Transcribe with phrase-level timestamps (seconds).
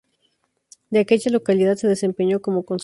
[0.89, 2.79] De aquella localidad, se desempeñó como Concejal.